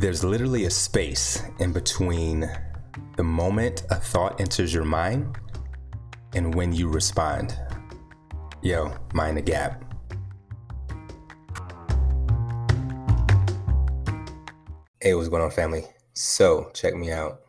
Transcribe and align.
There's 0.00 0.22
literally 0.22 0.66
a 0.66 0.70
space 0.70 1.42
in 1.58 1.72
between 1.72 2.48
the 3.16 3.24
moment 3.24 3.82
a 3.90 3.96
thought 3.96 4.40
enters 4.40 4.72
your 4.72 4.84
mind 4.84 5.36
and 6.36 6.54
when 6.54 6.72
you 6.72 6.88
respond. 6.88 7.58
Yo, 8.62 8.94
mind 9.12 9.38
the 9.38 9.42
gap. 9.42 9.82
Hey, 15.00 15.14
what's 15.14 15.28
going 15.28 15.42
on, 15.42 15.50
family? 15.50 15.82
So, 16.12 16.70
check 16.74 16.94
me 16.94 17.10
out. 17.10 17.40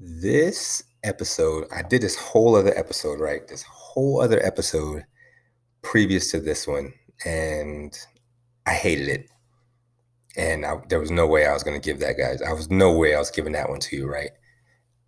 This 0.00 0.82
episode, 1.04 1.68
I 1.72 1.82
did 1.82 2.02
this 2.02 2.16
whole 2.16 2.56
other 2.56 2.76
episode, 2.76 3.20
right? 3.20 3.46
This 3.46 3.62
whole 3.62 4.20
other 4.20 4.44
episode 4.44 5.04
previous 5.82 6.32
to 6.32 6.40
this 6.40 6.66
one, 6.66 6.92
and 7.24 7.96
I 8.66 8.72
hated 8.72 9.06
it 9.06 9.28
and 10.36 10.64
I, 10.64 10.76
there 10.88 11.00
was 11.00 11.10
no 11.10 11.26
way 11.26 11.46
I 11.46 11.52
was 11.52 11.62
going 11.62 11.80
to 11.80 11.84
give 11.84 12.00
that 12.00 12.18
guys. 12.18 12.42
I 12.42 12.52
was 12.52 12.70
no 12.70 12.92
way 12.96 13.14
I 13.14 13.18
was 13.18 13.30
giving 13.30 13.52
that 13.52 13.68
one 13.68 13.80
to 13.80 13.96
you, 13.96 14.08
right? 14.10 14.30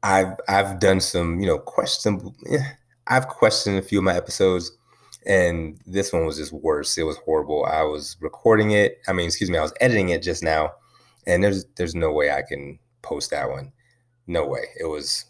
I've 0.02 0.34
I've 0.48 0.80
done 0.80 1.00
some, 1.00 1.40
you 1.40 1.46
know, 1.46 1.58
question. 1.58 2.34
Eh, 2.50 2.58
I've 3.06 3.28
questioned 3.28 3.78
a 3.78 3.82
few 3.82 3.98
of 3.98 4.04
my 4.04 4.14
episodes, 4.16 4.72
and 5.26 5.78
this 5.86 6.12
one 6.12 6.26
was 6.26 6.36
just 6.38 6.52
worse. 6.52 6.96
It 6.98 7.02
was 7.04 7.18
horrible. 7.18 7.64
I 7.66 7.82
was 7.82 8.16
recording 8.20 8.70
it. 8.72 8.98
I 9.08 9.12
mean, 9.12 9.26
excuse 9.26 9.50
me, 9.50 9.58
I 9.58 9.62
was 9.62 9.74
editing 9.80 10.10
it 10.10 10.22
just 10.22 10.42
now, 10.42 10.72
and 11.26 11.44
there's 11.44 11.66
there's 11.76 11.94
no 11.94 12.12
way 12.12 12.30
I 12.30 12.42
can 12.42 12.78
post 13.02 13.30
that 13.30 13.50
one. 13.50 13.72
No 14.26 14.46
way. 14.46 14.64
It 14.78 14.86
was. 14.86 15.26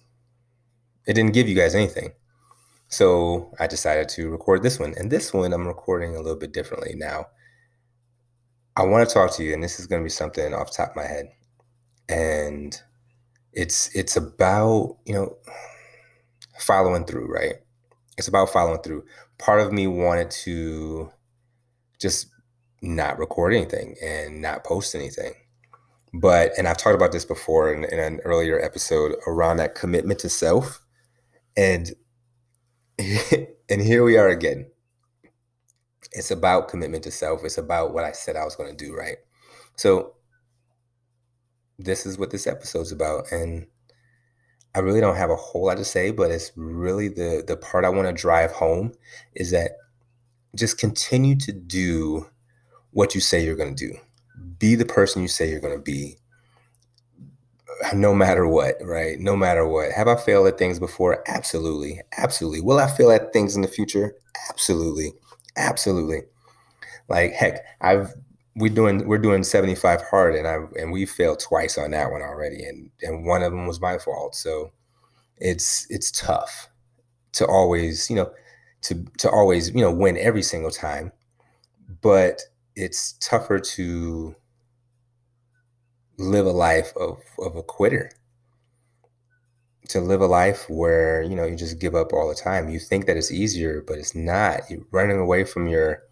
It 1.07 1.15
didn't 1.15 1.33
give 1.35 1.49
you 1.49 1.57
guys 1.57 1.75
anything. 1.75 2.13
So 2.89 3.53
I 3.61 3.67
decided 3.67 4.09
to 4.11 4.31
record 4.31 4.63
this 4.63 4.79
one, 4.79 4.95
and 4.99 5.11
this 5.11 5.33
one 5.33 5.53
I'm 5.53 5.67
recording 5.67 6.17
a 6.17 6.21
little 6.21 6.39
bit 6.39 6.53
differently 6.53 6.95
now. 6.97 7.27
I 8.77 8.85
want 8.85 9.09
to 9.09 9.13
talk 9.13 9.33
to 9.37 9.45
you, 9.45 9.53
and 9.53 9.63
this 9.63 9.81
is 9.81 9.87
going 9.87 10.01
to 10.01 10.05
be 10.05 10.11
something 10.11 10.55
off 10.55 10.73
top 10.73 10.91
of 10.91 10.97
my 10.97 11.07
head, 11.07 11.31
and 12.09 12.81
it's 13.53 13.95
it's 13.95 14.17
about 14.17 14.97
you 15.05 15.15
know 15.15 15.37
following 16.59 17.05
through, 17.05 17.33
right? 17.33 17.57
It's 18.19 18.29
about 18.29 18.51
following 18.51 18.81
through. 18.83 19.05
Part 19.39 19.61
of 19.61 19.73
me 19.73 19.87
wanted 19.87 20.31
to 20.43 21.11
just 21.99 22.29
not 22.83 23.19
record 23.19 23.55
anything 23.55 23.97
and 24.03 24.41
not 24.41 24.65
post 24.65 24.95
anything, 24.95 25.35
but 26.15 26.53
and 26.57 26.69
I've 26.69 26.77
talked 26.77 26.97
about 26.97 27.13
this 27.13 27.25
before 27.25 27.73
in, 27.73 27.85
in 27.85 27.99
an 27.99 28.21
earlier 28.25 28.61
episode 28.63 29.17
around 29.27 29.57
that 29.59 29.75
commitment 29.75 30.21
to 30.21 30.29
self, 30.29 30.81
and 31.57 31.93
and 32.99 33.81
here 33.83 34.05
we 34.05 34.17
are 34.17 34.29
again 34.29 34.67
it's 36.13 36.31
about 36.31 36.69
commitment 36.69 37.05
to 37.05 37.11
self. 37.11 37.45
It's 37.45 37.59
about 37.59 37.95
what 37.95 38.05
I 38.05 38.13
said 38.13 38.37
I 38.37 38.45
was 38.45 38.57
going 38.57 38.75
to 38.75 38.85
do, 38.85 38.95
right? 38.95 39.17
So 39.77 40.15
this 41.79 42.05
is 42.05 42.19
what 42.19 42.31
this 42.31 42.47
episode's 42.47 42.93
about 42.93 43.31
and 43.33 43.67
I 44.75 44.81
really 44.81 45.01
don't 45.01 45.17
have 45.17 45.31
a 45.31 45.37
whole 45.37 45.67
lot 45.67 45.79
to 45.79 45.85
say, 45.85 46.13
but 46.13 46.31
it's 46.31 46.53
really 46.55 47.09
the 47.09 47.43
the 47.47 47.57
part 47.57 47.85
I 47.85 47.89
want 47.89 48.07
to 48.07 48.13
drive 48.13 48.53
home 48.53 48.93
is 49.35 49.51
that 49.51 49.73
just 50.55 50.79
continue 50.79 51.37
to 51.37 51.53
do 51.53 52.27
what 52.93 53.15
you 53.15 53.21
say 53.21 53.45
you're 53.45 53.57
going 53.57 53.75
to 53.75 53.87
do. 53.89 53.99
Be 54.59 54.75
the 54.75 54.85
person 54.85 55.23
you 55.23 55.29
say 55.29 55.51
you're 55.51 55.61
going 55.61 55.77
to 55.77 55.83
be 55.83 56.19
no 57.95 58.15
matter 58.15 58.47
what, 58.47 58.77
right? 58.83 59.19
No 59.19 59.37
matter 59.37 59.67
what. 59.67 59.93
Have 59.93 60.09
I 60.09 60.17
failed 60.17 60.47
at 60.47 60.59
things 60.59 60.79
before? 60.79 61.25
Absolutely. 61.27 62.01
Absolutely. 62.17 62.61
Will 62.61 62.79
I 62.79 62.89
fail 62.89 63.11
at 63.11 63.33
things 63.33 63.57
in 63.57 63.63
the 63.63 63.69
future? 63.69 64.15
Absolutely. 64.51 65.13
Absolutely. 65.57 66.23
Like 67.09 67.33
heck, 67.33 67.65
I've 67.81 68.15
we're 68.57 68.75
doing 68.75 69.07
we're 69.09 69.19
doing 69.19 69.45
75 69.45 70.03
hard 70.03 70.35
and 70.37 70.49
I 70.49 70.59
and 70.81 70.93
we 70.93 71.07
failed 71.07 71.41
twice 71.41 71.79
on 71.79 71.93
that 71.93 72.13
one 72.13 72.23
already 72.23 72.65
and 72.65 72.91
and 73.03 73.27
one 73.27 73.43
of 73.43 73.53
them 73.53 73.67
was 73.67 73.81
my 73.81 73.99
fault. 73.99 74.35
So 74.37 74.73
it's 75.39 75.87
it's 75.91 76.13
tough 76.13 76.71
to 77.35 77.47
always, 77.47 78.11
you 78.11 78.17
know, 78.17 78.33
to 78.83 79.05
to 79.19 79.31
always, 79.31 79.71
you 79.71 79.83
know, 79.83 79.93
win 79.93 80.19
every 80.19 80.43
single 80.43 80.73
time. 80.73 81.13
But 82.03 82.43
it's 82.77 83.15
tougher 83.21 83.59
to 83.61 84.37
live 86.19 86.47
a 86.47 86.51
life 86.53 86.93
of 86.97 87.19
of 87.39 87.57
a 87.57 87.63
quitter 87.63 88.11
to 89.91 90.01
live 90.01 90.21
a 90.21 90.27
life 90.27 90.69
where 90.71 91.23
you 91.23 91.35
know 91.35 91.45
you 91.45 91.57
just 91.57 91.79
give 91.81 91.95
up 91.95 92.13
all 92.13 92.29
the 92.29 92.35
time. 92.35 92.69
You 92.69 92.79
think 92.79 93.07
that 93.07 93.17
it's 93.17 93.33
easier 93.33 93.83
but 93.87 93.99
it's 93.99 94.15
not. 94.15 94.63
You're 94.71 94.87
running 94.93 95.19
away 95.19 95.45
from 95.45 95.69
your 95.69 96.03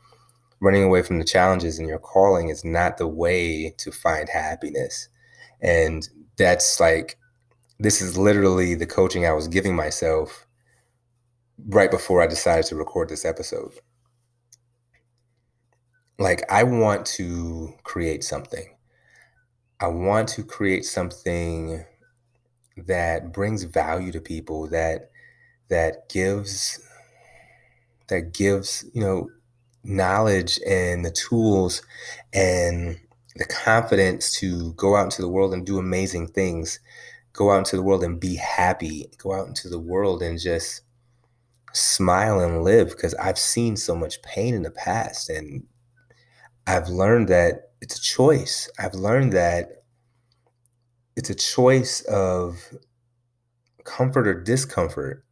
running 0.61 0.83
away 0.83 1.03
from 1.03 1.19
the 1.19 1.25
challenges 1.25 1.79
and 1.79 1.89
your 1.89 1.99
calling 2.01 2.49
is 2.49 2.65
not 2.65 2.99
the 2.99 3.07
way 3.07 3.75
to 3.79 3.93
find 3.93 4.29
happiness. 4.29 5.09
And 5.61 6.09
that's 6.37 6.81
like 6.81 7.19
this 7.81 8.01
is 8.01 8.19
literally 8.19 8.75
the 8.75 8.87
coaching 8.87 9.25
i 9.27 9.33
was 9.33 9.49
giving 9.49 9.75
myself 9.77 10.47
right 11.69 11.91
before 11.91 12.23
i 12.23 12.27
decided 12.27 12.65
to 12.67 12.77
record 12.77 13.09
this 13.09 13.25
episode. 13.25 13.73
Like 16.19 16.43
i 16.51 16.63
want 16.65 17.07
to 17.07 17.75
create 17.85 18.25
something. 18.25 18.75
I 19.81 19.87
want 19.87 20.29
to 20.31 20.43
create 20.43 20.85
something 20.85 21.85
that 22.87 23.33
brings 23.33 23.65
value 23.65 24.13
to 24.13 24.21
people 24.21 24.67
that 24.69 25.11
that 25.69 26.09
gives 26.09 26.81
that 28.09 28.33
gives 28.33 28.85
you 28.95 29.01
know 29.01 29.29
knowledge 29.85 30.59
and 30.67 31.05
the 31.05 31.11
tools 31.11 31.83
and 32.33 32.99
the 33.37 33.45
confidence 33.45 34.33
to 34.33 34.73
go 34.75 34.97
out 34.97 35.05
into 35.05 35.23
the 35.23 35.29
world 35.29 35.55
and 35.55 35.65
do 35.65 35.79
amazing 35.79 36.27
things. 36.27 36.81
Go 37.33 37.53
out 37.53 37.59
into 37.59 37.77
the 37.77 37.83
world 37.83 38.03
and 38.03 38.19
be 38.19 38.35
happy. 38.35 39.09
Go 39.19 39.33
out 39.33 39.47
into 39.47 39.69
the 39.69 39.79
world 39.79 40.23
and 40.23 40.39
just 40.39 40.83
smile 41.75 42.41
and 42.41 42.65
live 42.65 42.89
because 42.89 43.15
i've 43.17 43.39
seen 43.39 43.77
so 43.77 43.95
much 43.95 44.23
pain 44.23 44.55
in 44.55 44.63
the 44.63 44.71
past 44.71 45.29
and 45.29 45.63
i've 46.67 46.89
learned 46.89 47.29
that 47.29 47.69
it's 47.81 47.99
a 47.99 48.03
choice. 48.03 48.71
I've 48.79 48.95
learned 48.95 49.33
that 49.33 49.78
it's 51.19 51.31
a 51.31 51.35
choice 51.35 52.01
of 52.03 52.63
comfort 53.83 54.29
or 54.29 54.41
discomfort. 54.41 55.25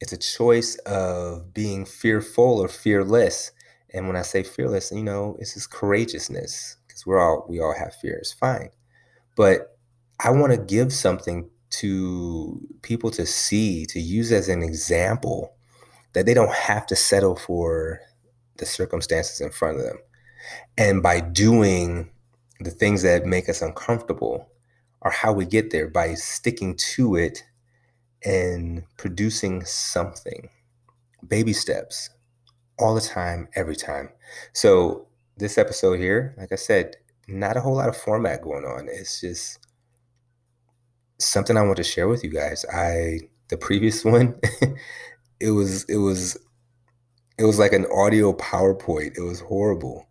It's 0.00 0.12
a 0.12 0.16
choice 0.16 0.76
of 0.86 1.52
being 1.52 1.84
fearful 1.84 2.58
or 2.58 2.66
fearless. 2.66 3.52
And 3.92 4.06
when 4.06 4.16
I 4.16 4.22
say 4.22 4.42
fearless, 4.42 4.90
you 4.90 5.02
know, 5.02 5.36
it's 5.38 5.52
just 5.52 5.70
courageousness 5.70 6.78
because 6.86 7.04
we're 7.04 7.20
all 7.20 7.44
we 7.46 7.60
all 7.60 7.74
have 7.74 7.94
fears. 7.94 8.32
Fine, 8.32 8.70
but 9.36 9.76
I 10.18 10.30
want 10.30 10.52
to 10.52 10.58
give 10.58 10.94
something 10.94 11.50
to 11.70 12.60
people 12.80 13.10
to 13.10 13.26
see, 13.26 13.84
to 13.86 14.00
use 14.00 14.32
as 14.32 14.48
an 14.48 14.62
example 14.62 15.54
that 16.14 16.24
they 16.24 16.34
don't 16.34 16.54
have 16.54 16.86
to 16.86 16.96
settle 16.96 17.36
for 17.36 18.00
the 18.56 18.66
circumstances 18.66 19.42
in 19.42 19.50
front 19.50 19.78
of 19.78 19.84
them. 19.84 19.98
And 20.78 21.02
by 21.02 21.20
doing 21.20 22.10
the 22.60 22.70
things 22.70 23.02
that 23.02 23.26
make 23.26 23.48
us 23.48 23.60
uncomfortable, 23.60 24.48
or 25.02 25.10
how 25.10 25.32
we 25.32 25.44
get 25.44 25.70
there 25.70 25.88
by 25.88 26.14
sticking 26.14 26.76
to 26.76 27.16
it 27.16 27.44
and 28.24 28.84
producing 28.96 29.64
something. 29.64 30.48
Baby 31.26 31.52
steps 31.52 32.10
all 32.78 32.94
the 32.94 33.00
time, 33.00 33.48
every 33.54 33.76
time. 33.76 34.10
So, 34.52 35.06
this 35.36 35.58
episode 35.58 35.98
here, 35.98 36.34
like 36.38 36.52
I 36.52 36.56
said, 36.56 36.96
not 37.28 37.56
a 37.56 37.60
whole 37.60 37.76
lot 37.76 37.88
of 37.88 37.96
format 37.96 38.42
going 38.42 38.64
on. 38.64 38.88
It's 38.88 39.20
just 39.20 39.58
something 41.18 41.56
I 41.56 41.62
want 41.62 41.76
to 41.76 41.84
share 41.84 42.08
with 42.08 42.22
you 42.24 42.30
guys. 42.30 42.64
I 42.72 43.20
the 43.48 43.56
previous 43.56 44.04
one, 44.06 44.38
it 45.40 45.50
was 45.50 45.84
it 45.84 45.96
was 45.96 46.36
it 47.38 47.44
was 47.44 47.58
like 47.58 47.72
an 47.72 47.86
audio 47.92 48.32
PowerPoint. 48.34 49.16
It 49.16 49.22
was 49.22 49.40
horrible. 49.40 50.08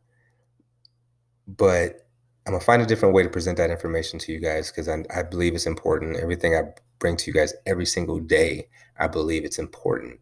But 1.47 2.07
I'm 2.45 2.53
gonna 2.53 2.63
find 2.63 2.81
a 2.81 2.87
different 2.87 3.13
way 3.13 3.21
to 3.21 3.29
present 3.29 3.57
that 3.57 3.69
information 3.69 4.17
to 4.19 4.31
you 4.31 4.39
guys 4.39 4.71
because 4.71 4.89
I, 4.89 5.03
I 5.15 5.21
believe 5.21 5.53
it's 5.53 5.67
important. 5.67 6.17
Everything 6.17 6.55
I 6.55 6.63
bring 6.97 7.15
to 7.17 7.27
you 7.27 7.33
guys 7.33 7.53
every 7.67 7.85
single 7.85 8.19
day, 8.19 8.67
I 8.97 9.07
believe 9.07 9.45
it's 9.45 9.59
important. 9.59 10.19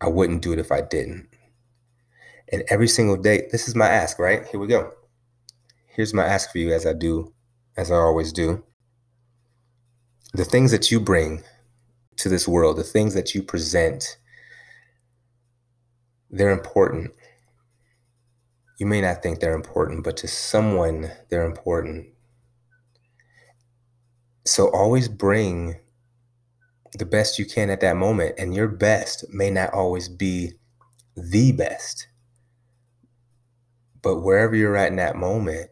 I 0.00 0.08
wouldn't 0.08 0.42
do 0.42 0.52
it 0.52 0.58
if 0.58 0.72
I 0.72 0.80
didn't. 0.80 1.28
And 2.50 2.64
every 2.68 2.88
single 2.88 3.16
day, 3.16 3.48
this 3.52 3.68
is 3.68 3.74
my 3.74 3.86
ask, 3.86 4.18
right? 4.18 4.46
Here 4.48 4.58
we 4.58 4.66
go. 4.66 4.92
Here's 5.86 6.14
my 6.14 6.24
ask 6.24 6.50
for 6.50 6.58
you 6.58 6.72
as 6.72 6.86
I 6.86 6.92
do, 6.92 7.32
as 7.76 7.90
I 7.90 7.96
always 7.96 8.32
do. 8.32 8.64
The 10.34 10.44
things 10.44 10.70
that 10.72 10.90
you 10.90 10.98
bring 10.98 11.42
to 12.16 12.28
this 12.28 12.48
world, 12.48 12.78
the 12.78 12.84
things 12.84 13.14
that 13.14 13.34
you 13.34 13.42
present, 13.42 14.16
they're 16.30 16.50
important 16.50 17.12
you 18.78 18.86
may 18.86 19.00
not 19.00 19.22
think 19.22 19.40
they're 19.40 19.54
important, 19.54 20.04
but 20.04 20.16
to 20.18 20.28
someone, 20.28 21.10
they're 21.28 21.44
important. 21.44 22.06
So 24.46 24.68
always 24.70 25.08
bring 25.08 25.80
the 26.96 27.04
best 27.04 27.38
you 27.38 27.44
can 27.44 27.70
at 27.70 27.80
that 27.80 27.96
moment, 27.96 28.36
and 28.38 28.54
your 28.54 28.68
best 28.68 29.24
may 29.30 29.50
not 29.50 29.74
always 29.74 30.08
be 30.08 30.52
the 31.16 31.52
best. 31.52 32.06
But 34.00 34.20
wherever 34.20 34.54
you're 34.54 34.76
at 34.76 34.90
in 34.90 34.96
that 34.96 35.16
moment, 35.16 35.70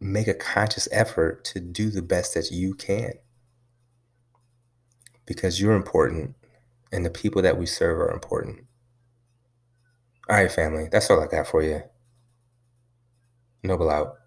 make 0.00 0.28
a 0.28 0.34
conscious 0.34 0.88
effort 0.92 1.44
to 1.46 1.60
do 1.60 1.90
the 1.90 2.02
best 2.02 2.34
that 2.34 2.50
you 2.52 2.74
can 2.74 3.12
because 5.26 5.60
you're 5.60 5.74
important 5.74 6.34
and 6.92 7.04
the 7.04 7.10
people 7.10 7.42
that 7.42 7.58
we 7.58 7.66
serve 7.66 7.98
are 7.98 8.12
important. 8.12 8.66
All 10.32 10.38
right, 10.38 10.50
family, 10.50 10.88
that's 10.90 11.10
all 11.10 11.20
I 11.22 11.26
got 11.26 11.46
for 11.46 11.62
you. 11.62 11.82
Noble 13.64 13.90
out. 13.90 14.21